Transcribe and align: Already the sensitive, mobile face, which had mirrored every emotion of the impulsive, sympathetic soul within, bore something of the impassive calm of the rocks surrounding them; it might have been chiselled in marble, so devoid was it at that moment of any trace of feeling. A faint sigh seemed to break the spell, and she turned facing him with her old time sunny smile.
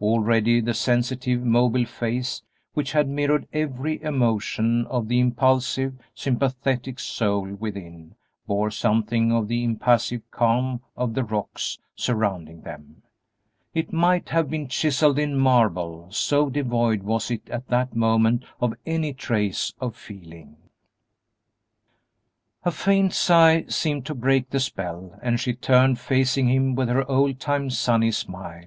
Already 0.00 0.62
the 0.62 0.72
sensitive, 0.72 1.44
mobile 1.44 1.84
face, 1.84 2.40
which 2.72 2.92
had 2.92 3.06
mirrored 3.06 3.46
every 3.52 4.02
emotion 4.02 4.86
of 4.86 5.08
the 5.08 5.20
impulsive, 5.20 5.92
sympathetic 6.14 6.98
soul 6.98 7.46
within, 7.52 8.14
bore 8.46 8.70
something 8.70 9.30
of 9.30 9.46
the 9.46 9.62
impassive 9.64 10.22
calm 10.30 10.80
of 10.96 11.12
the 11.12 11.22
rocks 11.22 11.76
surrounding 11.94 12.62
them; 12.62 13.02
it 13.74 13.92
might 13.92 14.30
have 14.30 14.48
been 14.48 14.68
chiselled 14.68 15.18
in 15.18 15.36
marble, 15.38 16.10
so 16.10 16.48
devoid 16.48 17.02
was 17.02 17.30
it 17.30 17.46
at 17.50 17.68
that 17.68 17.94
moment 17.94 18.46
of 18.62 18.72
any 18.86 19.12
trace 19.12 19.74
of 19.82 19.94
feeling. 19.94 20.56
A 22.64 22.70
faint 22.70 23.12
sigh 23.12 23.66
seemed 23.68 24.06
to 24.06 24.14
break 24.14 24.48
the 24.48 24.60
spell, 24.60 25.18
and 25.22 25.38
she 25.38 25.52
turned 25.52 25.98
facing 25.98 26.48
him 26.48 26.74
with 26.74 26.88
her 26.88 27.06
old 27.06 27.38
time 27.38 27.68
sunny 27.68 28.10
smile. 28.12 28.64